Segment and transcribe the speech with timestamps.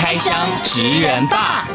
[0.00, 1.66] 开箱职人吧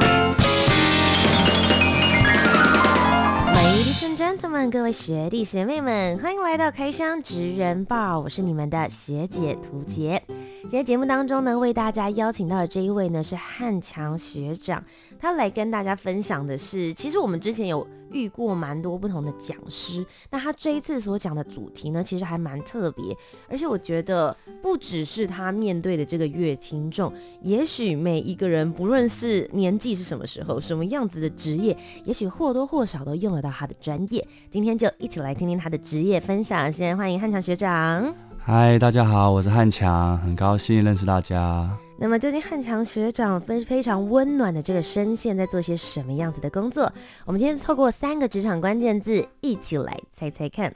[3.54, 8.22] ！Ladies and gentlemen，各位学弟学妹们，欢迎来到开箱职人报！
[8.22, 10.24] 我是你们的学姐涂洁。
[10.64, 14.82] 今天节目当中呢，为大家邀请到的这一位呢是汉强学长，
[15.20, 23.16] 他来跟大家分享的是，其实我们之前有遇过蛮多不同的讲师，那他这一次所讲的主题呢，其实还蛮特别，
[23.50, 27.12] 而且我觉得不只是他面对的这个乐听众，
[27.42, 34.26] 也许每一个人不论是年纪是什么时候，什么样子的职业，也许或多或少都用得到他的专业。
[34.50, 38.33] 今天就一起来听听他的职业分享，先欢迎汉强学长。
[38.46, 41.66] 嗨，大家好，我是汉强，很高兴认识大家。
[41.98, 46.92] 那么，究竟汉强学长非非常温暖的这个声线在做些什么样子的工作？
[47.24, 50.74] 我们今天透过三个职场关键字，一起来猜猜看。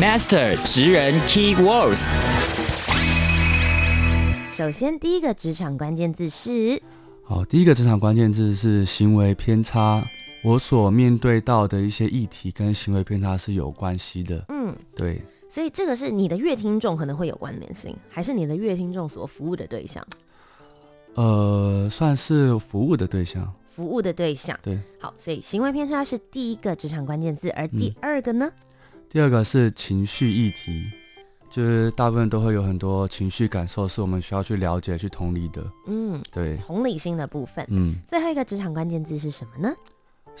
[0.00, 2.02] Master 职人 Key Words。
[4.50, 6.82] 首先，第一个职场关键字是，
[7.22, 10.02] 好，第一个职场关键字是行为偏差。
[10.42, 14.44] 我所面对到的一些议题跟行为偏差是有关系的。
[14.48, 15.22] 嗯，对。
[15.50, 20.06] 所以这个是你的乐听众可能会有关联性，还是你的乐听众所服务的对象？
[21.14, 23.52] 呃，算是服务的对象。
[23.66, 24.78] 服务的对象，对。
[25.00, 28.48] 好，所以行为偏差是第一个职场关键字，而第二个呢？
[28.48, 30.84] 嗯，第二个是情绪议题，
[31.50, 35.64] 就是大部分都会有很多情绪感受，是我们需要去了解、去同理的。
[35.86, 36.56] 嗯，对。
[36.58, 37.66] 同理心的部分。
[37.70, 37.96] 嗯。
[38.08, 39.74] 最后一个职场关键字是什么呢？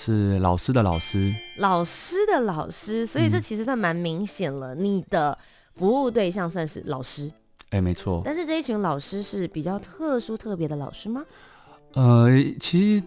[0.02, 4.74] 是老师的老师，老师的老师，所以这其实算蛮明显了。
[4.74, 5.36] 嗯、你的
[5.74, 7.30] 服务对象算是老师，
[7.64, 8.22] 哎、欸，没错。
[8.24, 11.22] 但是这一群老师是比较特殊、特别的老师吗？
[11.92, 12.28] 呃，
[12.58, 13.04] 其实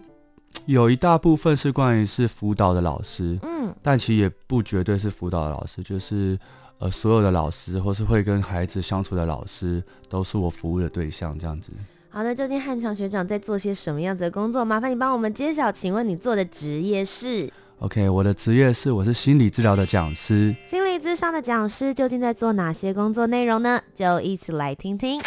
[0.66, 6.38] 有一大部分是关于是辅导的老师，嗯，但其实也不绝对是辅导的老师，就是
[6.78, 11.72] 呃，所有的老师或是会跟孩子相处的老师，都是我服务的对象，这样子。
[12.16, 14.64] 好的，究竟汉强学长在做些什么样子的工作？
[14.64, 15.72] 麻烦你帮我们揭晓。
[15.72, 20.54] 请问你做的职业是？OK，我的职业是我是心理治疗的讲师。
[20.68, 23.80] 心理咨商的讲师究竟在做哪些工作内容呢？
[23.96, 25.20] 就一起来听听。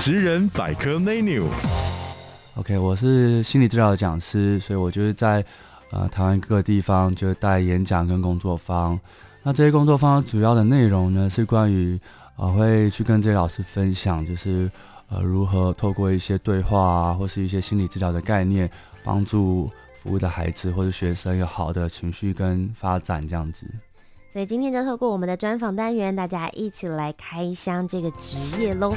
[0.00, 1.44] 职人百科 menu。
[2.56, 5.44] OK，我是心理治疗的讲师，所以我就是在
[5.92, 8.98] 呃台湾各个地方就是带演讲跟工作坊。
[9.44, 11.96] 那这些工作坊主要的内容呢是关于
[12.34, 14.68] 呃会去跟这些老师分享，就是。
[15.12, 18.70] 呃，如何透过一些对话啊，或是一些心理治疗的概念，
[19.04, 23.66] 帮助服务的孩子或者学生有好的情绪跟发展这样子。
[24.32, 28.94] 所以今天就透过我们的专访单元，大家一起来开箱这个职业喽。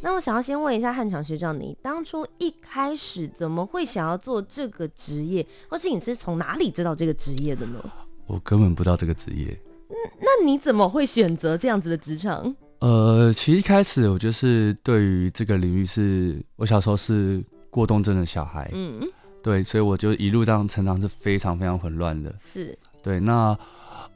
[0.00, 7.84] 那我想要先问一下汉强学长，你当初一开始怎么会想要做这个职业，或是你是从哪里知道这个职业的呢？
[8.26, 9.48] 我根本不知道这个职业。
[9.90, 12.56] 嗯，那你怎么会选择这样子的职场？
[12.80, 19.00] 呃，其实一开始我就是对于这个领域是，我小时候是过动症的小孩，嗯，
[19.42, 23.18] 对，所以我就一路这样成长是非常非常混乱的，是对。
[23.18, 23.58] 那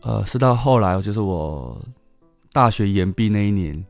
[0.02, 1.80] 呃，是到后来，就是我
[2.52, 3.84] 大学研毕那一年，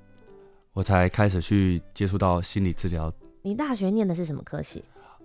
[0.72, 3.12] 我才开始去接触到心理治疗。
[3.42, 4.82] 你大学念的是什么科系？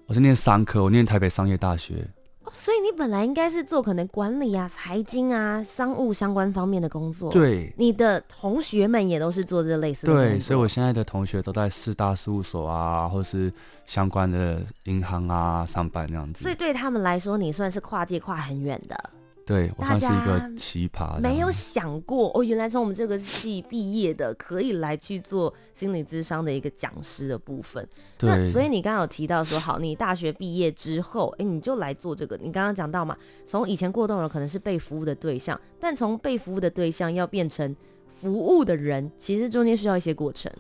[0.08, 2.06] 我是念商科，我念台北商业大学。
[2.52, 7.32] 所以你本来应该是做可能管理啊、财经啊、商务相关方面的工作。
[7.32, 10.14] 对，你的同学们也都是做这类似的。
[10.14, 13.52] 对，所以我现在的同学都在四大事务所啊，或是
[13.86, 16.44] 相关的银行啊上班这样子。
[16.44, 19.10] 所以对他们来说，你算是跨界跨很远的。
[19.48, 27.88] 对，我算是一个奇葩，没有想过哦，原来从我们这个系毕业的可以来去做心理咨商的一个讲师的部分。
[28.18, 32.36] 对，那所以你刚刚有提到说，好，你大学毕业之后，哎，你就来做这个。
[32.44, 37.74] 你刚刚讲到嘛，从以前过动儿可能是被服务的对象，但从被服务的对象要变成
[38.10, 40.52] 服务的人，其实中间需要一些过程。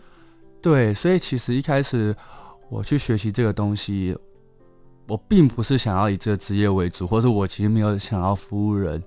[0.61, 2.15] 对，所以其实一开始
[2.69, 4.17] 我去学习这个东西。
[5.07, 9.01] 我并不是想要以这个职业为主，或者我其实没有想要服务人。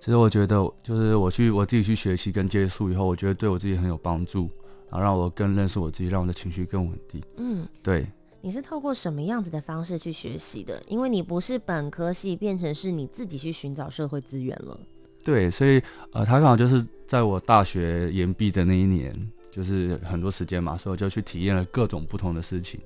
[0.00, 4.50] 其实我觉得，就是我去我自己去学习跟接触以后，我觉得对我自己很有帮助，
[4.90, 7.22] 然后让我更认识我自己，让我的情绪更稳定。
[7.36, 8.06] 嗯，对。
[8.40, 10.82] 你是透过什么样子的方式去学习的？
[10.88, 14.80] 因为你不是本科系，变成是你自己去寻找社会资源了。
[15.22, 15.80] 对，所以
[16.12, 19.16] 呃，他刚好就是在我大学研毕的那一年，
[19.52, 22.80] 就是很多时间嘛，所以我就去体验了各种不同的事情，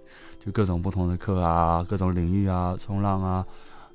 [0.45, 3.47] 就各种不同的课啊，各种领域啊，冲浪啊，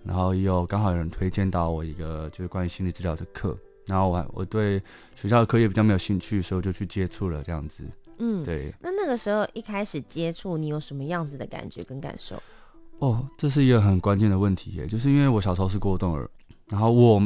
[0.06, 4.82] 然后也有刚好有人推荐到我一个就是关于心理治疗的课，然后我我对
[5.18, 7.84] 学校的课业比较没有兴趣，所以我就去接触了这样子。
[8.20, 8.74] 嗯，对。
[8.80, 12.42] 那那个时候一开始接触，你有什么样子的感觉跟感受？
[13.00, 16.30] 哦，这是一个很关键的问题耶，就是因为我小时候是过动儿，
[16.70, 17.22] 然后我。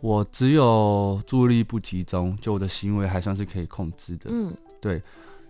[0.00, 4.30] 我只有注意力不集中，就我的行为还算是可以控制的。
[4.30, 5.02] 嗯，对，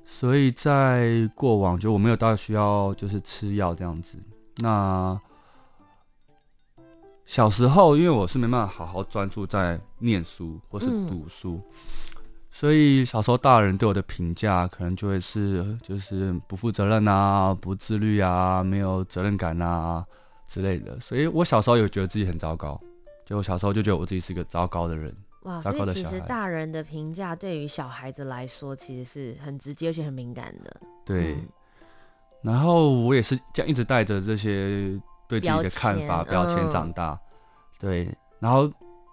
[0.05, 4.19] 所以在过往就我没有到需要就是吃药这样子。
[4.57, 5.19] 那
[7.25, 12.21] 小时候因为我是没办法好好专注在念书或是读书，嗯，
[12.51, 20.05] 所以小时候大人对我的评价可能就会是就是不负责任啊、不自律啊、没有责任感啊
[20.49, 20.99] 之类的。
[20.99, 22.79] 所以我小时候有觉得自己很糟糕。
[23.31, 25.63] 就我小时候就觉得我自己是一个糟糕的人，哇！
[25.63, 30.81] 糟糕的所以其实大人的评价对于小孩子来说，其实是很直接而且很敏感的。
[31.05, 31.35] 对。
[31.35, 31.49] 嗯、
[32.43, 37.13] 然后我也是这样一直带着这些对自己的看法标签长大。
[37.13, 37.21] 嗯、
[37.79, 38.19] 对。
[38.41, 38.69] 然后，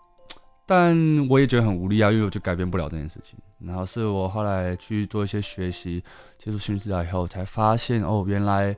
[0.66, 0.98] 但
[1.30, 3.38] 我也觉得很无力啊，因为我就改变不了这件事情。
[3.60, 6.04] 然后是我后来去做一些学习，
[6.40, 8.76] 接触心理治疗以后，才发现哦，原来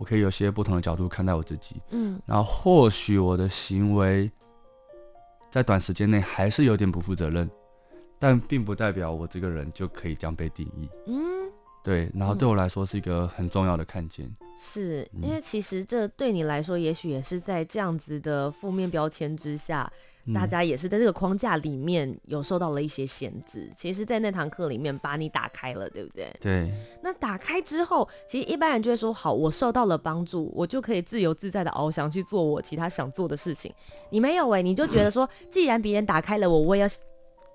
[0.00, 1.80] 我可以有些不同的角度看待我自己。
[1.90, 2.20] 嗯。
[2.26, 4.28] 然后或许我的行为。
[5.50, 7.50] 在短时间内还是有点不负责任，
[8.18, 10.88] 但并不代表我这个人就可以这样被定义。
[11.06, 11.50] 嗯，
[11.82, 12.10] 对。
[12.14, 14.30] 然后对我来说是一个很重要的看见。
[14.58, 19.90] 是因为其实这对你来说，也许也是在这样子的负面标签之下。
[20.34, 26.34] 大家也是在这个框架里面有受到了一些限制，其实，在那堂课里面把你打开了，对不对？
[26.40, 26.70] 对。
[27.02, 33.72] 那打开之后，其实一般人就会说：好，我受到了帮助，我就可以自由自在的翱翔去做我其他想做的事情。
[34.10, 36.88] 你没有哎、欸，你就觉得说，既然别人打开了我，我也要。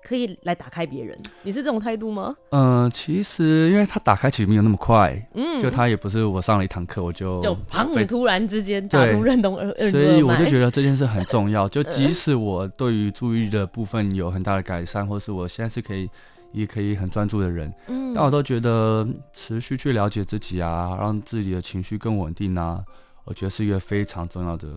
[0.06, 2.32] 可以来打开别人，你是这种态度吗？
[2.50, 11.68] 嗯、呃，其实因为他打开其实没有那么快，嗯，就他也不是我上了一堂课我就就砰，突然之间打通认同二脉，所以我就觉得这件事很重要。
[11.68, 16.08] 就 即使我对于注意的部分有很大的改善，或是我现在是可以
[16.52, 22.80] 也可以很专注的人，嗯，但我都觉得持续去了解自己啊，让自己的情绪更稳定啊，
[23.24, 24.68] 我觉得是一个非常重要的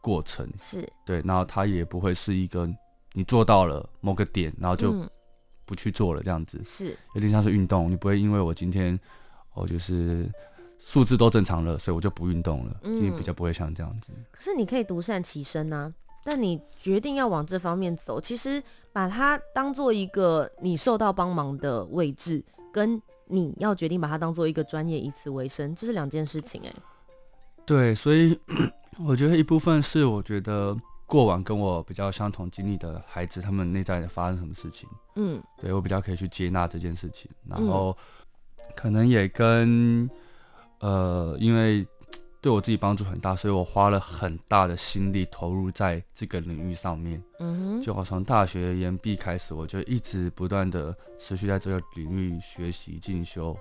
[0.00, 0.48] 过程。
[0.56, 2.70] 是对，然后他也不会是一个。
[3.14, 4.94] 你做到了某个点，然后就
[5.64, 7.90] 不去做了，这样子、嗯、是有点像是运动。
[7.90, 8.98] 你不会因为我今天
[9.54, 10.30] 哦就是
[10.78, 12.76] 数字都正常了，所以我就不运动了。
[12.82, 14.12] 今天比较不会像这样子。
[14.30, 15.92] 可是你可以独善其身啊，
[16.24, 18.62] 但你决定要往这方面走，其实
[18.92, 26.76] 把它当做一个你受到帮忙的位置，跟你要决定把它当做一个专业以此为生，这是两件事情哎、欸。
[27.66, 28.38] 对，所以
[29.04, 30.76] 我觉得一部分是我觉得。
[31.08, 34.86] 过往跟我比较相同经历的孩子，他们内在发生什么事情？
[35.16, 37.96] 嗯，对，我比较可以去接纳这件事情，然后
[38.76, 40.08] 可能也跟
[40.80, 41.84] 呃，因为
[42.42, 47.20] 对我自己帮助很大，所以我花了很大的心力投入在这个领域上面。
[47.40, 53.56] 嗯哼，就我从大学研毕开始，我就一直不断的持续在这个领域学习进修。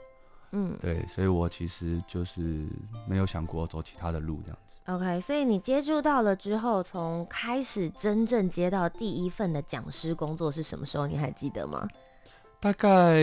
[0.51, 2.67] 嗯，对，所以我其实就是
[3.07, 4.57] 没有想过走其他的路这样。
[4.87, 11.05] OK，所以你接触到了之后，从开始真正接到第一份的讲师工作是什么时候？
[11.05, 11.85] 你还记得吗？
[12.61, 13.21] 大概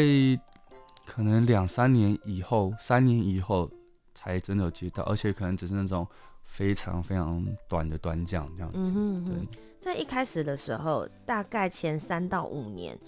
[1.07, 3.71] 可能两三年以后，三年以后
[4.15, 6.07] 才真的有接到，而且可能只是那种
[6.43, 8.79] 非常非常短的短讲这样子。
[8.79, 9.35] 嗯哼哼。
[9.35, 9.49] 对，
[9.81, 12.99] 在一开始的时候，大概前三到五年，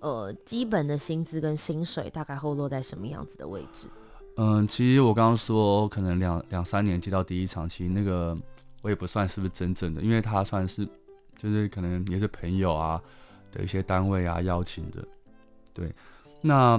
[0.00, 3.88] 呃，基本的薪资跟薪水大概会落在什么样子的位置？
[4.36, 8.36] 嗯，其实我刚刚说可能两两三年接到第一场，其实那个
[8.82, 10.86] 我也不算是不是真正的，因为他算是
[11.38, 13.00] 就是可能也是朋友啊
[13.50, 15.02] 的一些单位啊邀请的。
[15.72, 15.90] 对，
[16.42, 16.78] 那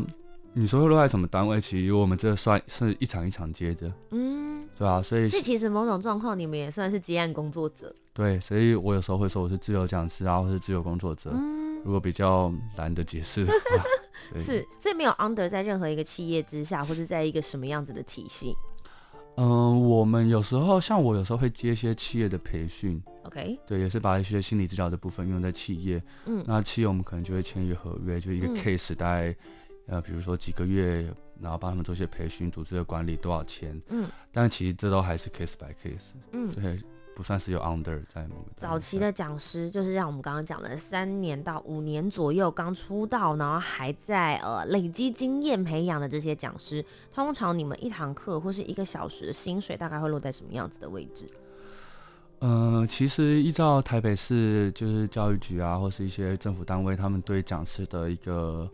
[0.53, 1.59] 你说会落在什么单位？
[1.59, 7.91] 其实我们这算是一场一场接的，嗯，对啊，所以所以其实某种状况你们也算是接案工作者。
[8.13, 11.31] 对，所以我有时候会说我是自由讲师啊，或是自由工作者。
[11.33, 13.83] 嗯，如果比较难的解释的话。
[14.35, 18.55] 是，所以没有 under 在任何一个企业之下，或者在一个什么样子的体系。
[19.35, 26.01] 嗯、呃，我们有时候像我有时候会接一些企业的培训，OK，对，也是把一些心理治疗的部分用在企业。
[26.25, 29.37] 嗯，那企业我们可能就会签一个合约，就一个 case，大概、嗯、
[29.89, 31.07] 呃，比如说几个月，
[31.39, 33.79] 然后帮他们做一些培训，组织的管理多少钱。
[33.89, 36.13] 嗯，但其实这都还是 case by case。
[36.31, 36.79] 嗯，对。
[37.17, 51.25] 不算是有 under 在某个早期的讲师，就是像我们刚刚讲的三年到五年左右刚出道，然后还在呃累积经验培养的这些讲师，通常你们一堂课或是一个小时的薪水大概会落在什么样子的位置？
[52.37, 58.69] 呃，其实依照台北市就是教育局啊，或是一些政府单位，他们对讲师的一个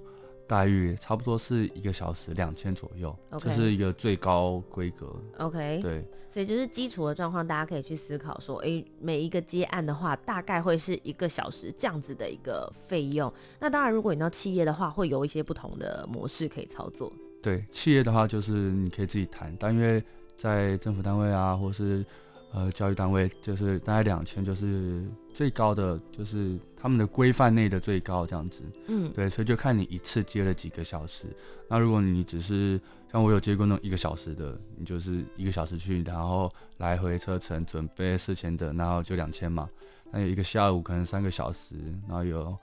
[0.47, 5.15] 待遇差不多是一个小时两千左右.这是一个最高规格。
[5.37, 13.31] OK，对，所以就是基础的状况，大家可以去思考说，诶、欸，每一个接案的话，大概会是一个小时这样子的一个费用。
[13.59, 17.11] 那当然，如果你到企业的话，会有一些不同的模式可以操作。
[17.41, 20.03] 对，企业的话就是你可以自己谈，但因为
[20.37, 22.05] 在政府单位啊，或是
[22.53, 26.57] 呃教育单位，就是大概两千就是最高的，就是。
[26.83, 31.27] 他们的规范内的最高这样子，嗯，对，所以就看你一次接了几个小时。
[31.69, 32.77] 那如果你只是
[33.09, 39.69] 像我有接过那种一个小时的，你就是一个小时去，然后来回车程准备四千的，然后就两千嘛。
[40.11, 42.53] 那有一个下午可能三个小时，然后有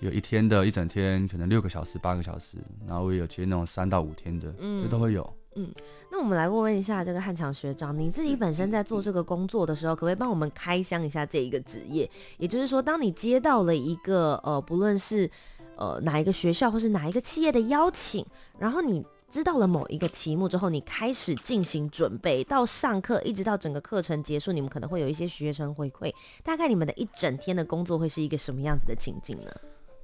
[0.00, 5.30] 有一天的一整天可能六个小时八个小时，然后我也有接那种三到五天的，嗯，这都会有。
[5.60, 5.68] 嗯，
[6.12, 12.08] 那我们来问问一下这个汉强学长，你自己本身在做这个工作的时候，可不可以帮我们开箱一下这一个职业？
[12.38, 15.28] 也就是说，当你接到了一个呃，不论是
[15.76, 18.24] 呃哪一个学校或是哪一个企业的邀请，
[18.56, 29.50] 然后你知道了某一个题目之后，你开始进行准备，到上课一直到整个课程结束，你们可能会有一些学生回馈，大概你们的一整天的工作会是一个什么样子的情境呢？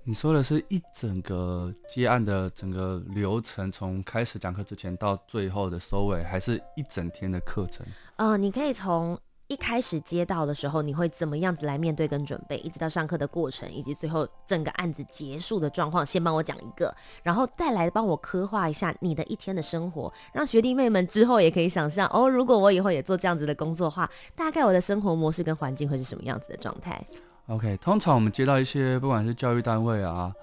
[0.07, 7.87] 你说的是一整个接案的整个流程，从开始讲课之前到最后的收尾，还是一整天的课程？
[8.17, 27.03] 呃，你可以从一开始接到的时候，你会怎么样子来面对跟准备，一直到上课的过程，以及最后整个案子结束的状况，先帮我讲一个，然后再来帮我刻画一下你的一天的生活，让学弟妹们之后也可以想象哦，如果我以后也做这样子的工作的话，大概我的生活模式跟环境会是什么样子的状态
[27.47, 30.35] ？OK，通常我们接到一些不管是教育单位啊，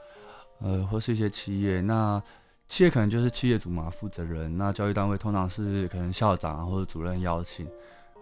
[0.60, 2.22] 呃，或是一些企业，那
[2.68, 4.58] 企业可能就是企业主嘛，负责人。
[4.58, 7.68] 那教育单位通常是可能校长啊或者主任邀请，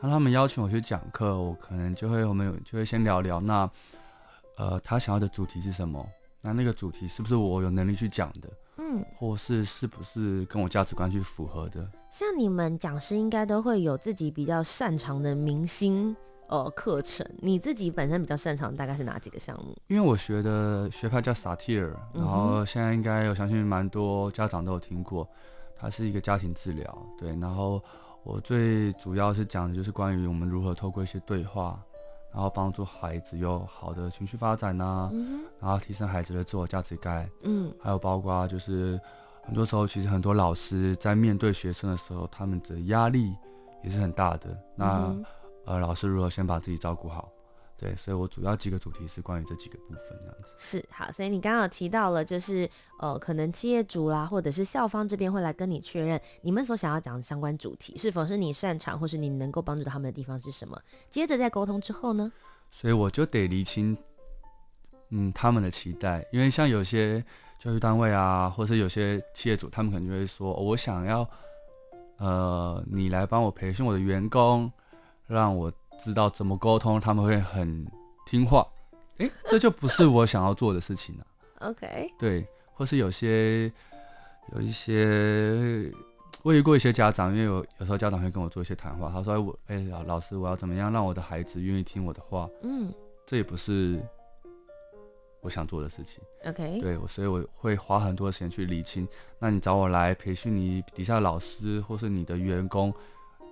[0.01, 3.69] 那他们邀请我去讲课，我可能就会我们就会先聊聊，那
[4.57, 6.05] 呃，他想要的主题是什么？
[6.41, 8.49] 那那个主题是不是我有能力去讲的？
[8.77, 11.85] 嗯，或是是不是跟我价值观去符合的？
[12.09, 16.15] 像你们讲师应该都会有自己比较擅长的明星。
[16.49, 19.77] 呃，课程你自己本身比较擅长大概是哪几个项目？
[19.85, 25.29] 因为我学的学派叫萨提尔，然后现在应该我相信蛮多家长都有听过，
[25.75, 27.29] 它是一个家庭治疗，对。
[27.37, 27.79] 然后
[28.23, 31.79] 我最主要是讲的就是关于我们如何透过一些对话，
[32.33, 38.99] 然后帮助孩子有好的情绪发展呐、啊，嗯、然后提升孩子的自我价值感，嗯，还有包括就是
[39.43, 43.35] 很多时候其实很多老师在面对学生的时候，他们的压力
[43.83, 45.05] 也是很大的，那。
[45.09, 45.23] 嗯
[45.69, 47.31] 呃，老师如何先把自己照顾好？
[47.77, 50.51] 对，所以我主要几个主题是关于这几个部分这样子。
[50.57, 52.67] 是好，所以你刚刚有提到了，就是
[52.99, 60.75] 呃，可能企业主啦，或者是校方这边会来跟你确认你们所想要讲的相关主题是否是你擅长，或是你能够帮助到他们的地方是什么。
[61.07, 62.31] 接着在沟通之后呢，
[62.71, 63.95] 所以我就得厘清，
[65.09, 67.23] 嗯，他们的期待，因为像有些
[67.59, 71.29] 教育单位啊，或是有些企业主，他们可能就会说，哦，我想要，
[72.17, 74.69] 呃，你来帮我培训我的员工。
[75.29, 75.71] 让我
[76.01, 77.87] 知道怎么沟通，他们会很
[78.25, 78.67] 听话。
[79.19, 81.27] 诶，这就不是我想要做的事情了。
[81.59, 83.71] OK，对，或是有些
[84.53, 85.91] 有一些，
[86.41, 92.91] 我遇过一些家长，因为有有时候家长会跟我做一些谈话，他说：“我，哎，老老师，我要怎么样让我的孩子愿意听我的话？”嗯，
[93.27, 94.01] 这也不是
[95.41, 96.23] 我想做的事情。
[96.45, 99.07] OK，对，所以我会花很多时间去理清。
[99.37, 102.91] 那你找我来培训你底下的老师，或是你的员工。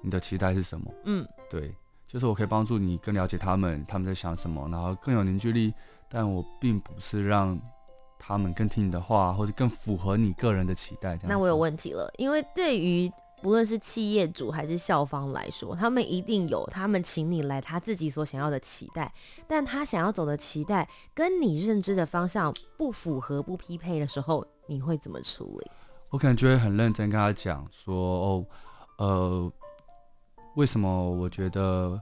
[0.02, 0.92] 你的期待是什么？
[1.06, 1.74] 嗯，对，
[2.08, 5.74] 就是我可以帮助你更了解他们，他们在想什么，然后更有凝聚力。
[6.10, 7.60] 但我并不是让
[8.18, 11.18] 他们更听你的话，或者更符合你个人的期待。
[11.18, 11.26] 这样。
[11.28, 13.12] 那我有问题了，因为对于
[13.42, 19.14] 不论是企业主还是校方来说，他们一定有他们请你来他自己所想要的期待，
[19.50, 25.70] 但他想要走的期待跟你认知的方向不符合、不匹配的时候，你会怎么处理？
[26.10, 28.46] 我可能就会很认真跟他讲说，哦，
[29.00, 29.52] 呃。
[30.58, 32.02] 为什么我觉得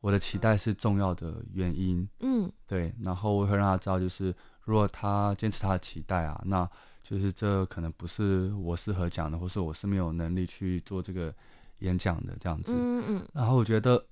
[0.00, 2.08] 我的期待是重要的原因？
[2.20, 6.68] 嗯，对，然后我会让他知道，就是如果他坚持他的期待啊，那
[7.02, 11.32] 就是这可能不是我适合讲的，或是我是没有能力去做这个
[11.80, 12.72] 演讲的这样子。
[12.74, 13.28] 嗯嗯。
[13.34, 14.02] 然后我觉得，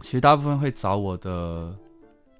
[0.00, 1.76] 其实大部分会找我的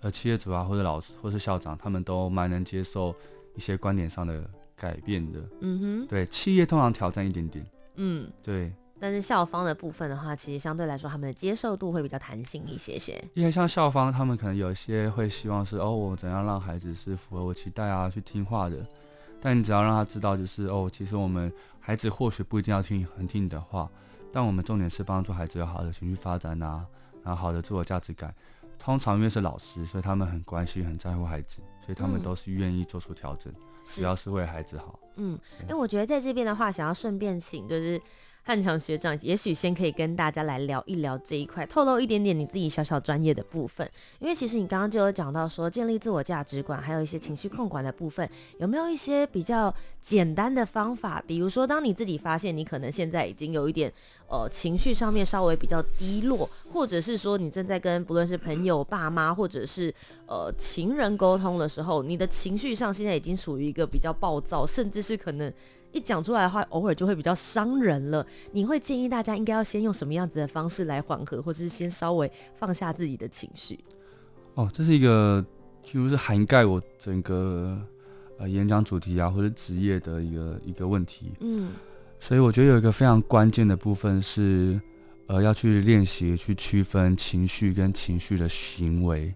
[0.00, 3.14] 呃企业主啊，或者老师，或是校长，他们都蛮能接受
[3.54, 5.40] 一些观点上的改变的。
[5.60, 6.06] 嗯哼。
[6.06, 7.66] 对，企业通常挑战一点点。
[7.96, 8.72] 嗯，对。
[9.04, 13.22] 但是校方的部分的话，其实相对来说，他们的接受度会比较弹性一些些。
[13.34, 18.78] 因为像校方，他们可能有一些会希望是哦，我怎样让孩子是符合我期待啊，去听话的。
[19.42, 23.90] 但你只要让他知道，就是哦，其实我们孩子或许不一定要听很听你的话，
[24.32, 26.86] 但我们重点是帮助孩子有好的情绪发展啊，
[27.22, 28.34] 然后好的自我价值感。
[28.78, 33.52] 通常因为是老师，所以他们很关心、很在乎孩子，所以他们都是愿意做出调整。
[33.52, 34.98] 嗯主要是为孩子好。
[35.16, 38.00] 嗯，因为我觉得在这边的话，想要顺便请就是。
[38.46, 43.90] 汉强学长，也许先可以跟大家来聊一聊这一块，透露一点点你自己小小专业的部分。
[44.18, 51.24] 因为其实你刚刚就有讲到说，建立自我价值观，还有一些情绪控管的部分，有没有一些比较简单的方法？
[51.26, 53.90] 比如说，当你自己发现你可能现在已经有一点
[54.28, 59.92] 呃情绪上面稍微比较低落，或者是说你正在跟不论是朋友、爸妈，或者是
[60.26, 65.50] 呃情人沟通的时候，你的情绪上现在已经属于一个比较暴躁，甚至是可能。
[65.94, 68.26] 一讲出来的话，偶尔就会比较伤人了。
[68.52, 73.78] 你会建议大家应该要先用什么样子的方式来缓和，或者是先稍微放下自己的情绪？
[74.54, 75.42] 哦，这是一个
[75.82, 77.78] 几乎是涵盖我整个
[78.38, 81.32] 呃演讲主题啊，或者职业的一个一个问题。
[81.40, 81.72] 嗯，
[82.18, 84.80] 所以我觉得有一个非常关键的部分是，
[85.28, 89.32] 呃，要去练习去区分情绪跟情绪的行为。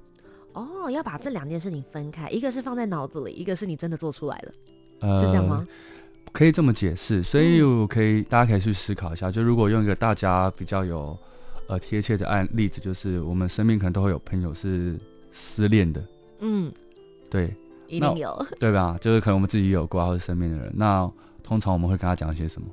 [0.54, 4.52] 哦，要把这两件事情分开，一个是放在脑子里，一个是你真的做出来了，
[5.00, 5.64] 呃、是这样吗？
[6.32, 9.30] 可以这么解释，所以我可以，大家可以去思考一下。
[9.30, 11.18] 就如果用一个大家比较有
[11.66, 14.98] 呃贴切的案例子，就是我们身边可能都会有朋友是
[15.32, 16.04] 失恋的，
[16.40, 16.72] 嗯，
[17.28, 17.54] 对，
[17.86, 18.96] 一定有， 对吧？
[19.00, 20.72] 就是可能我们自己有过，或是身边的人。
[20.76, 21.10] 那
[21.42, 22.68] 通常我们会跟他讲一些什么？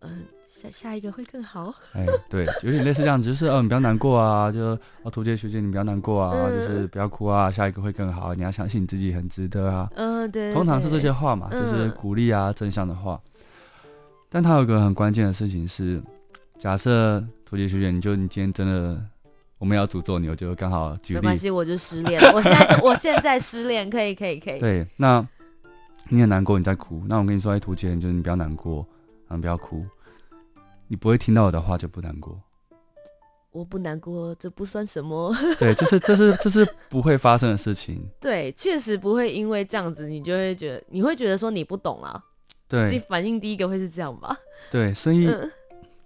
[0.00, 0.39] 嗯、呃。
[0.52, 1.72] 下下一个会更好。
[1.94, 9.88] 哎，对，有点类似这样子，就是嗯，你不要难过啊， 就哦，图杰学姐，你不要难过啊，嗯、就是不要哭啊，下一个会更好，你要相信你自己很值得啊。
[9.94, 10.52] 嗯，对。
[10.52, 13.20] 通常是这些话嘛，就是鼓励啊，嗯、正向的话。
[14.28, 16.02] 但他有个很关键的事情是，
[16.58, 19.00] 假设图杰学姐，你就你今天真的
[19.58, 21.20] 我们要诅咒你，我就刚好举例。
[21.20, 24.58] 没关系，我就失恋了，我现在 我现在失恋，可以可以可以。
[24.58, 25.26] 对，那
[26.08, 28.86] 你很难过，你在哭，那我跟你说，哎，图姐，就是你不要难过，
[29.28, 29.84] 嗯，不要哭。
[30.90, 32.36] 你不会听到我的话就不难过，
[33.52, 35.32] 我不难过，这不算什么。
[35.56, 38.04] 对，就是这是这是不会发生的事情。
[38.20, 42.20] 对，确实不会因为这样子，你就会觉得你会觉得说你不懂啊。
[42.66, 44.36] 对，你反应第一个会是这样吧？
[44.68, 45.48] 对，所以、嗯、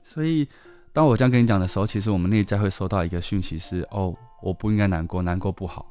[0.04, 0.46] 所以
[0.92, 5.86] 当我这样跟你讲的时候，其实我们内在会收到一个讯息是：哦，我不应该难过，难过不好。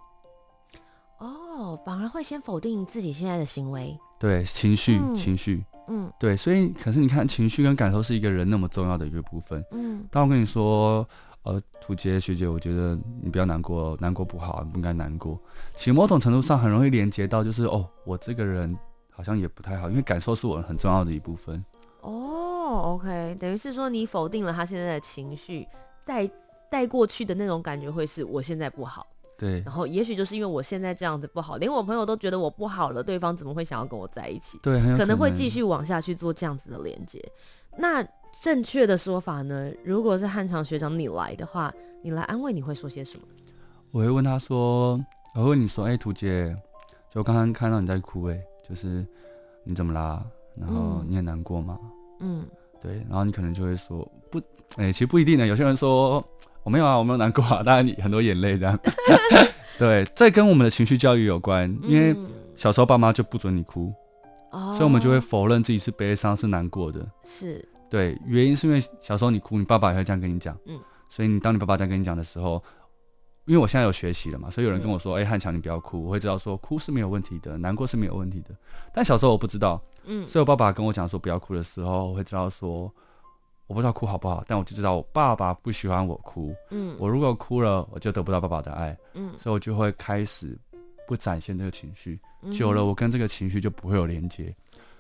[1.18, 3.98] 哦，反而会先否定自己现在的行为。
[4.20, 5.64] 对，情绪，嗯、情绪。
[5.88, 9.64] 嗯，对，所以可是你看，情绪跟感受是一个人那么重要的一个部分。
[9.72, 11.08] 嗯，当我跟你说，
[11.44, 15.38] 呃，土杰学姐，我觉得你不要难过，难过不好，不应该难过。
[15.76, 18.78] 其实某种程度上很容易连接到，就是哦，我这个人
[19.12, 21.64] 好像也不太好，因为感受是我很重要的一部分。
[22.02, 25.68] 哦，OK，等于是说你否定了他现在的情绪，
[26.06, 26.30] 带
[26.70, 29.06] 带过去的那种感觉会是我现在不好。
[29.44, 34.58] 对，然后也许就是因为我现在这样子不好，连我朋友都觉得我不好了，对方怎么会想要跟我在一起？
[34.64, 37.22] 对，可能，可能会继续往下去做这样子的连接。
[37.78, 38.02] 那
[38.42, 39.70] 正确的说法呢？
[39.84, 43.24] 如果是汉长学长你来的话，你来安慰，你会说些什么？
[43.92, 44.98] 我会问他说
[45.36, 46.56] ：“我会问你说，哎，图姐，
[47.10, 49.06] 就刚刚看到你在哭，哎，就是
[49.66, 50.26] 你怎么啦？
[50.56, 51.78] 然后你很难过吗？
[52.20, 52.46] 嗯，
[52.84, 54.40] 对，然后你可能就会说不，
[54.76, 55.48] 哎，其实不一定呢。
[55.48, 56.24] 有些人说。”
[56.64, 58.80] 我没有啊，我没有难过啊，当然你很多眼泪这样。
[59.78, 62.16] 对，这跟我们的情绪教育有关，因为
[62.56, 63.94] 小时候爸妈就不准你哭，
[64.54, 67.06] 嗯、所以我们就会否认自己是悲伤、是难过的。
[67.22, 70.58] 是，对，原因是因为小时候你哭，你爸爸也会这样跟你讲。
[70.66, 72.64] 嗯，所以你当你爸爸这样跟你讲的时候，
[73.44, 78.56] 因为我现在有学习了嘛，所以有人跟我说：“哎、嗯，汉强，你不要哭。”我会知道说哭是没有问题的，难过是没有问题的。
[78.94, 82.92] 但小时候我不知道，嗯，所以我爸爸跟我讲说不要哭的时候，我会知道说。
[83.66, 86.54] 我不知道哭好不好，但我就知道我爸爸不喜欢我哭。
[86.70, 88.96] 嗯，我如果哭了，我就得不到爸爸的爱。
[89.14, 90.56] 嗯，所以我就会开始
[91.08, 92.20] 不展现这个情绪。
[92.42, 94.54] 嗯、久了，我跟这个情绪就不会有连接。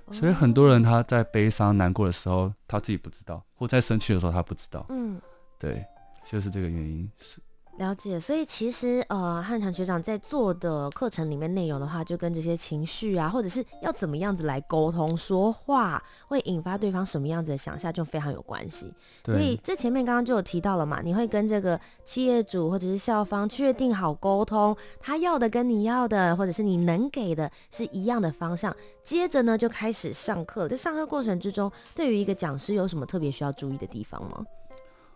[0.08, 4.86] 嗯、所以很多人他在悲伤难过的时候，他自己不知道；或在生气的时候，他不知道。
[4.89, 5.20] 嗯，
[5.60, 5.86] 对，
[6.26, 7.08] 就是这个原因。
[7.20, 7.39] 是。
[7.79, 18.93] 了解，所以其实呃，汉强学长在做的课程里面内容的话，就跟这些情绪啊，或者是要怎么样子来沟通说话，会引发对方什么样子的想象，就非常有关系。
[19.25, 28.73] 所以这前面刚刚就有提到了嘛，你会跟这个企业主或者是校方确定好沟通，他要的跟你要的，或者是你能给的是一样的方向。
[29.03, 30.67] 接着呢，就开始上课。
[30.67, 34.45] 在上课过程之中，对于一个讲师有什么特别需要注意的地方吗？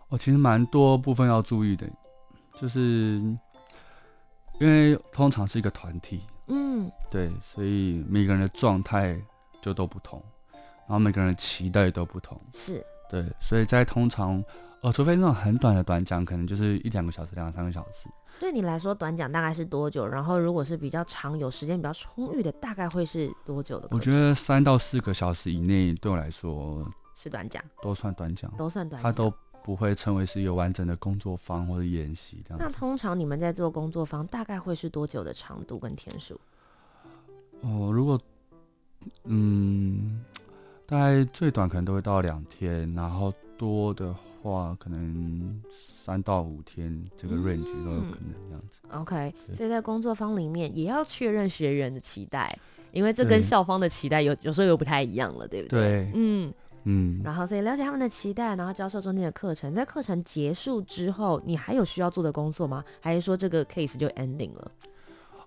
[0.10, 1.88] 哦，其实蛮多部分要注意的。
[2.60, 2.80] 就是
[4.60, 9.16] 因为通常是一个团体，嗯，对，所以每个人的状态
[9.62, 10.20] 就都不同，
[10.52, 14.44] 然后每个人的期待都不同，是对，所以在通常，
[14.82, 18.10] 呃，除非那种很短的短讲，可能就是一两个小时、两三个小时。
[18.40, 20.08] 对你来说，短讲大概是多久？
[20.08, 23.88] 然后如果是比较长、有时间比较充裕的，大概会是多久的？
[23.92, 26.84] 我觉得三到四个小时以内，对我来说
[27.16, 29.32] 是短讲，都算短讲，都算短讲，它都。
[29.68, 32.58] 不会称为是一个完整的工作坊或者演习这样。
[32.58, 36.40] 那通常你们在做工作坊，大概会是多久的长度跟天数？
[37.60, 38.18] 哦，如果
[39.26, 40.24] 嗯，
[40.86, 48.80] 大概最短可能都会到两天，然后多的话可能三到五天，这个 range 都有可能这样子。
[48.90, 52.58] 嗯、OK，所以在工作坊里面也要确认学员的期待，
[52.94, 56.06] 因为这跟校方的期待有有时候又不太一样了，对不对？
[56.06, 56.54] 对，嗯。
[56.90, 62.82] 嗯，然后所以了解他们的期待，然后教授中间的课程，在课程结束之后，你还有需要做的工作吗？
[63.02, 64.72] 还是说这个 case 就 ending 了？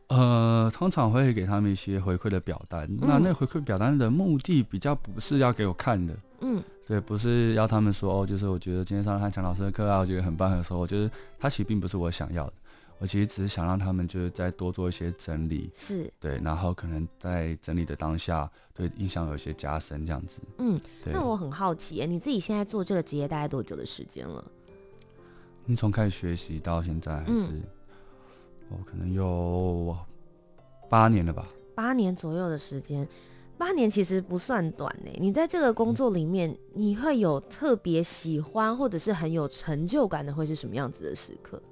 [0.08, 2.84] 呃，通常会给他们一些回馈的表单。
[2.84, 12.52] 嗯、那那回馈表单的目的比较不是要给我看的，嗯，对，不是要他们说哦，就是我觉得今天上了汉强老师的课啊，我觉得很棒的时候，我觉得他其实并不是我想要的。
[13.00, 20.38] 我其实只是想让他们就是再多做一些整理，是对，然后可能在整理的当下，对印象有一些加深这样子。
[20.58, 24.44] 嗯，那我很好奇，你自己现在做这个职业大概多久的时间了？
[25.64, 27.46] 你从开始学习到现在，还是
[28.68, 29.96] 我、嗯、可能有
[30.90, 31.48] 八年了吧？
[31.74, 33.08] 八年左右的时间，
[33.56, 35.10] 八年其实不算短呢。
[35.18, 41.62] 你在这个工作里面，嗯、你会有特别喜欢或者是很有成就感的，会是什么样子的时刻？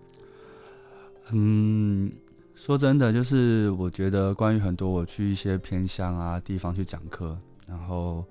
[1.31, 2.11] 嗯，
[2.55, 7.37] 说真的，就是我觉得关于很多我去一些偏乡啊地方去讲课，
[7.67, 8.25] 然后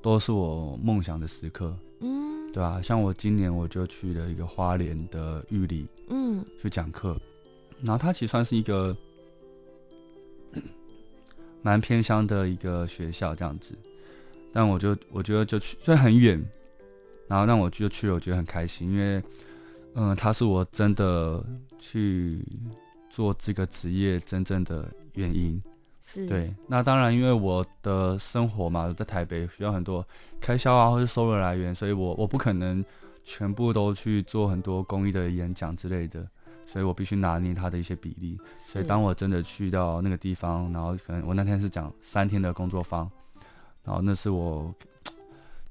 [0.00, 2.80] 都是我梦想的时刻，嗯，对吧？
[2.82, 7.18] 像我今年我就去了一个花莲的玉里，嗯，去讲课，
[7.82, 8.96] 然后它其实算是一个
[11.60, 13.74] 蛮偏乡的一个学校这样子，
[14.54, 16.42] 但我就我觉得就去虽然很远，
[17.28, 19.22] 然后让我就去了，我觉得很开心，因为。
[19.94, 21.42] 嗯，他是我真的
[21.78, 22.44] 去
[23.08, 25.62] 做这个职业真正的原因，
[26.00, 26.52] 是对。
[26.66, 30.04] 那当然，因为我的生活嘛，在台北需要很多
[30.40, 32.84] 开销啊，或是收入来源，所以我我不可能
[33.22, 36.26] 全部都去做很多公益的演讲之类的，
[36.66, 38.36] 所以我必须拿捏他的一些比例。
[38.56, 43.08] 所以当我真的去到那个地方，然后可能我那天是讲三天的工作坊，
[43.84, 44.74] 然后那是我。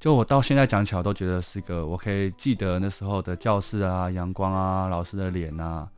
[0.04, 5.90] 就我到现在讲起来，都觉得是个我可以记得那时候的教室啊、阳光啊、老师的脸啊，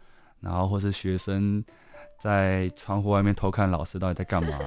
[0.42, 1.66] 然后或是学生
[2.20, 4.60] 在窗户外面偷看老师到底在干嘛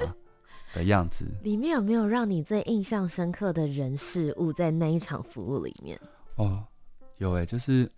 [0.74, 1.24] 的样子。
[1.44, 5.96] 里面有没有让你最印象深刻的人事物在那一场服务里面？
[6.35, 6.64] 哦，
[7.18, 7.88] 有哎，就是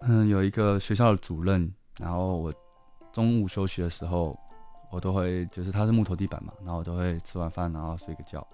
[0.00, 2.52] 嗯，有一个学校的主任，然后我
[3.12, 4.36] 中午休息的时候，
[4.90, 8.44] 我都会就是他是木头地板嘛，然后我都会吃完饭然后睡个觉。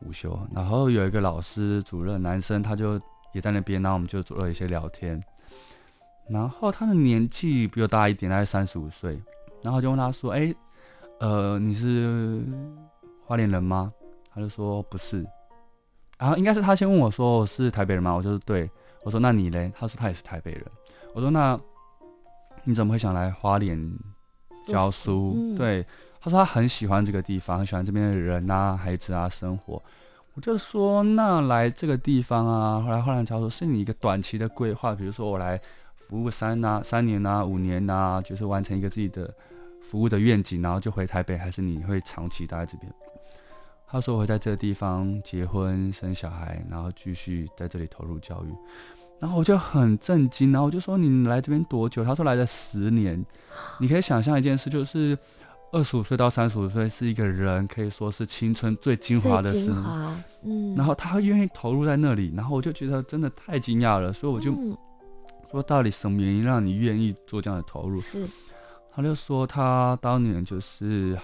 [0.00, 3.00] 午休，然后有一个老师主任，男生，他就
[3.32, 5.22] 也在那边，然后我们就做了一些聊天。
[6.28, 9.20] 然后他的年纪比我大一点，大概三十五岁。
[9.62, 10.54] 然后就问他说：“哎，
[11.18, 12.44] 呃，你是
[13.24, 13.92] 花莲人吗？”
[14.32, 15.26] 他就说：“不是。”
[16.18, 18.70] 然后应该是他先问我说：“我是台北人吗？”我就是：“对。”
[19.04, 20.64] 我说：“那你嘞？”他说：“他也是台北人。”
[21.14, 21.58] 我说：“那
[22.64, 23.90] 你怎么会想来花莲
[24.66, 25.84] 教书？”嗯、对。
[26.20, 29.82] 他说他很喜欢这个地方，很喜欢这边的人啊、孩子啊、生活。
[30.34, 35.60] 我就说，那来这个地方啊，后来后来他说是你一个短期的规划，比如说我来
[35.96, 39.34] 服务三啊、三年啊、五年啊，就是完成一个自己的
[39.82, 42.92] 服务的愿景，然后就回台北，还是你会长期待在这边？
[43.88, 48.54] 他说我会在这个地方结婚生小孩，然后继续在这里投入教育。
[49.18, 52.04] 然后我就很震惊，然后我就说你来这边多久？
[52.04, 53.24] 他说来了十年。
[53.80, 55.18] 你可以想象一件事，就是。
[55.70, 64.54] 二十五岁到三十五岁是一个人可以说是青春最精华的时候，嗯，然后他愿意投入在那里，然后我就觉得真的太惊讶了，所以我就
[65.50, 68.00] 说到底什么原因让你愿意做这样的投入？
[68.00, 68.26] 是，
[68.90, 71.18] 他就说他当年就是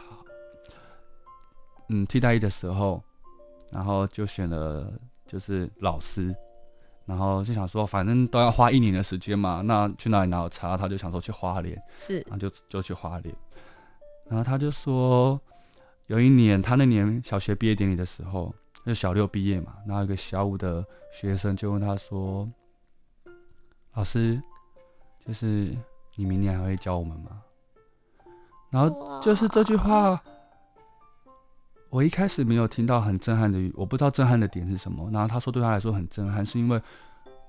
[1.88, 3.02] 嗯替代役的时候，
[3.72, 4.92] 然后就选了
[5.26, 6.34] 就是老师，
[7.06, 10.76] 然后就想说反正都要花一年的时间嘛，那去哪里拿差？
[10.76, 13.34] 他就想说去花莲，是，然后就就去花莲。
[14.28, 15.40] 然后他就说，
[16.06, 22.48] 有一年他那年小学毕业典礼的时候，就小六毕业嘛，然后一个小五的学生就问他说
[23.94, 24.40] ：“老师，
[25.26, 25.74] 就是
[26.16, 27.42] 你明年还会教我们吗？”
[28.70, 30.20] 然后就是这句话，
[31.90, 35.08] 我一开始没有听到很震撼的，我不知道震撼的点是什么。
[35.12, 36.82] 然后他说对他来说很震撼，是因为，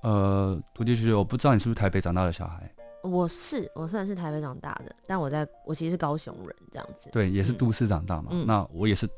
[0.02, 2.70] 呃，徒弟学姐，我不知道你是不是台北长大的小孩。
[3.06, 7.08] 我是我虽然是台北长大的，但我在我其实是高雄人，这样子。
[7.12, 8.28] 对，也是都市长大嘛。
[8.30, 9.08] 嗯、那我也是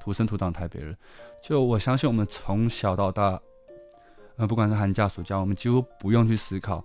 [0.00, 0.96] 土生土长台北人。
[1.42, 3.40] 就我相信，我们从小到大，
[4.36, 6.84] 呃，不管是寒假暑假，我们几乎不用去思考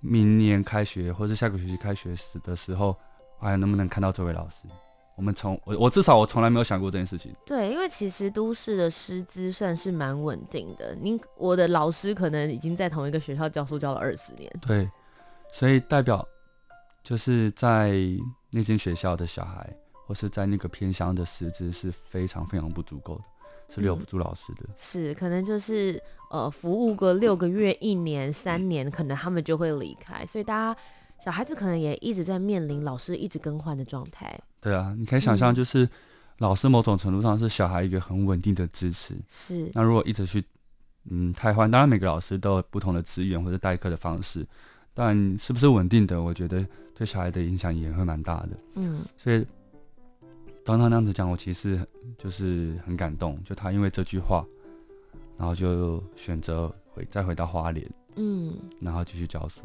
[0.00, 2.96] 明年开学或是下个学期开学时的时候，
[3.38, 4.66] 还能不能看到这位老师。
[5.16, 7.30] 我们从我我至少我从来没有想过这件事情。
[7.44, 10.94] 对，因为其实都市的师资算是蛮稳定的。
[10.94, 14.50] 您我的老师可能已经在同一个学校教书教了二十年。
[14.62, 14.88] 对。
[15.52, 16.26] 所以代表，
[17.02, 17.94] 就是在
[18.50, 19.68] 那间学校的小孩，
[20.06, 23.24] 或是在那个偏乡的师资是非常非常不足够的，
[23.74, 24.60] 是留不住老师的。
[24.64, 30.24] 嗯、是，可能就是呃，服务个六个月、一年、三年，可能他们就会离开。
[30.24, 30.80] 所以大家
[31.18, 34.40] 小孩子可能也一直在面临老师一直更换的状态。
[34.60, 35.88] 对啊，你可以想象，就是
[36.38, 39.14] 老师某种程度上是小孩一个很稳定的支持。
[39.28, 39.70] 是。
[39.74, 40.44] 那如果一直去
[41.10, 44.46] 嗯太换，当然每个老师都有不同的资源或者代课的方式，
[44.94, 48.50] 但是不是稳定的，我觉得对小孩的影响也会蛮大的。
[48.74, 49.46] 嗯，所以。
[50.62, 51.84] 当他那样子讲，我其实
[52.18, 53.42] 就是很感动。
[53.42, 54.44] 就他因为这句话，
[55.36, 59.62] 然后就选择回再回到花莲，嗯，然后继续教书。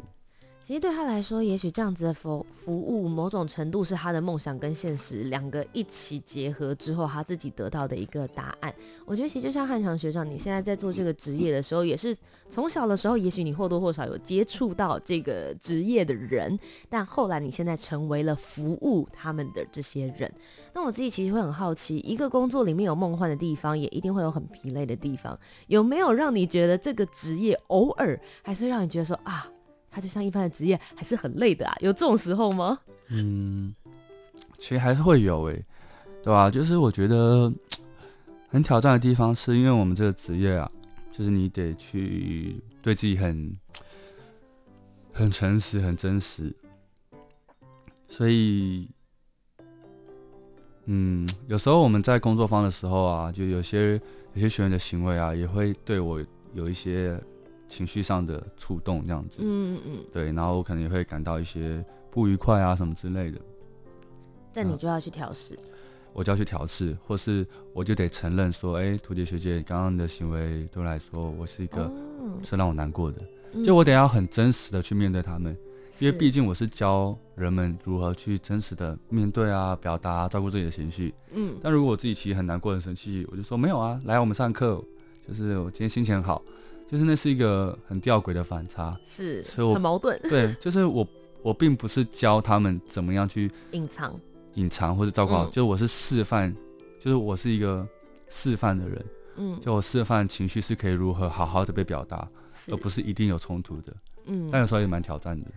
[0.66, 8.74] 其实对他来说，也许这样子的服服务，某种程度是他的梦想跟现实两个一起结合之后，他自己得到的一个答案。
[9.04, 12.12] 我觉得其实就像汉强学长，你现在在做这个职业的时候，也是
[12.50, 16.58] 从小的时候，也许你或多或少有接触到这个职业的人，
[16.90, 20.28] 但后来你现在成为了服务他们的这些人。
[20.74, 25.38] 那我自己其实会很好奇，一个工作里面有梦幻的地方，也一定会有很疲累的地方。
[25.68, 29.48] 有没有让你觉得这个职业偶尔还是让你觉得说啊？
[29.96, 32.78] 他就像一般的职业，还是很累的啊，有这种时候吗？
[33.08, 33.74] 嗯，
[34.58, 35.64] 其实还是会有诶、
[36.22, 36.50] 对吧？
[36.50, 37.50] 就是我觉得
[38.50, 40.70] 很挑战的地方，是因为我们这个职业啊，
[41.10, 43.56] 就是你得去对自己很
[45.14, 46.54] 很诚实、很真实，
[48.06, 48.90] 所以，
[50.84, 53.98] 嗯，有时候我们在工作方的时候啊，就有些
[54.34, 57.18] 有些学员的行为啊，也会对我有一些。
[57.68, 63.38] 情绪上的触动，这样子，嗯嗯嗯，对，然后我可能也会感到一些不愉快啊，什么之类的。
[64.52, 65.58] 但你就要去调试，
[66.12, 71.92] 我就要去调试，或是我就得承认说，哎、欸，屠洁学姐刚刚的行为对我来说，我是一个
[72.42, 73.20] 是让我难过的，
[73.52, 75.58] 哦、就我得要很真实的去面对他们，嗯、
[75.98, 81.12] 因为毕竟我是教人们如何去真实的面对啊，表达、啊，照顾自己的情绪。
[81.32, 84.82] 嗯，但如果我自己其实很难过、很生气，我就说没有啊，来我们上课，
[85.28, 86.40] 就是我今天心情很好。
[86.88, 90.18] 就是那是一个很吊诡的反差，是，所以我很矛盾。
[90.22, 91.06] 对，就是我
[91.42, 94.18] 我并不是教他们怎么样去隐藏、
[94.54, 96.54] 隐藏或者照顾好，嗯、就我是示范，
[97.00, 97.86] 就是我是一个
[98.28, 99.04] 示范的人，
[99.36, 102.72] 嗯，就我示范情绪是可以如何好好的被表达，是。
[102.72, 103.92] 而不是一定有冲突的，
[104.26, 105.50] 嗯，但有时候也蛮挑战的。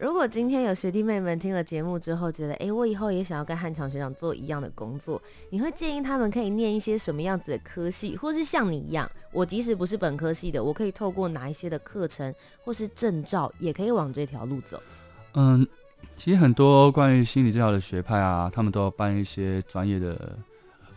[0.00, 12.34] 如果今天有学弟妹们听了节目之后，觉得哎，我以后也想要跟汉强学长做一样的工作，你会建议他们可以念一些什么样子的科系，或是像你一样，我即使不是本科系的，我可以透过哪一些的课程
[12.64, 14.82] 或是证照，也可以往这条路走？
[15.34, 15.68] 嗯，
[16.16, 20.38] 其实很多关于心理治疗的学派啊，他们都要办一些专业的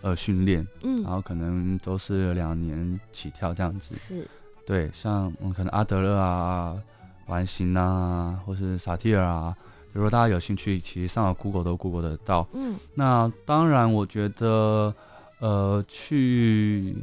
[0.02, 4.26] 呃训练，嗯，然后可能都是两年起跳这样子，是，
[4.66, 6.82] 对，像嗯，可能阿德勒啊。
[7.28, 9.56] 完形啊，或是萨提尔啊，
[9.94, 12.48] 如果大家有兴趣，其实上了 Google 都 Google 得到。
[12.54, 14.94] 嗯，那当然，我觉得，
[15.40, 16.96] 呃，去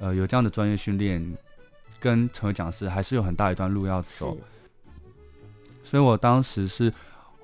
[0.00, 1.36] 呃有这样的专业训练，
[2.00, 4.36] 跟成为讲师还是有很大一段路要走。
[5.84, 6.92] 所以我当时是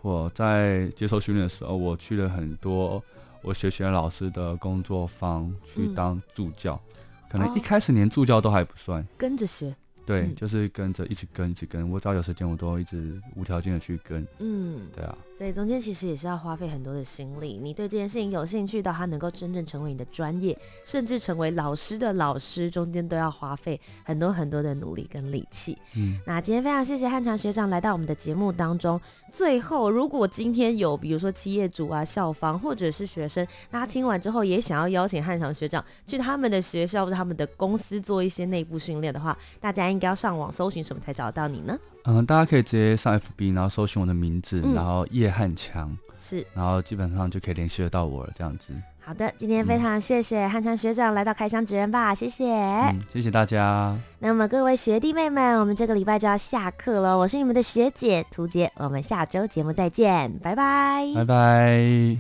[0.03, 3.03] 我在接受训练的时候，我去了很多
[3.43, 9.75] 我学学老师的工作坊去当助教，嗯、可能一开始连助教都还不算，跟着学。
[10.07, 14.27] 对，嗯、就是跟着一直跟，一直跟，我只要有时间，我都一直无条件的去跟。
[14.39, 15.17] 嗯，对啊。
[15.39, 17.59] 所以中间其实也是要花费很多的心力。
[17.63, 25.79] 你对这件事情有兴趣，到它能够真正成为你的专业，甚至成为老师的老师，中间都要花费很多很多的努力跟力气。
[25.97, 29.01] 嗯，那今天非常谢谢汉强学长来到我们的节目当中。
[29.31, 41.79] 最后，如果今天有比如说企业主啊、校方或者是学生，那他听完之后也想要邀请汉强学长去他们的学校或者他们的公司做一些内部训练的话，大家应该要上网搜寻什么才找得到你呢？
[42.05, 48.75] 嗯，大家可以直接上 FB，然后搜寻我的名字，嗯、然后叶汉强，是，然后基本上就可以联系得到我了，这样子。
[49.03, 53.97] 好的，今天非常谢谢汉川学长来到开箱职人吧，谢谢、嗯，谢谢大家。
[54.19, 62.19] 那么各位学弟妹们，我们这个礼拜就要下课了，我是你们的学姐涂洁，我们下周节目再见，拜拜，拜拜。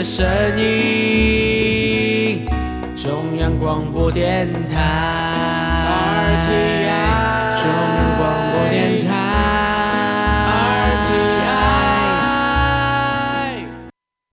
[0.00, 0.26] 的声
[0.58, 2.46] 音，
[2.96, 6.79] 中央广播电台。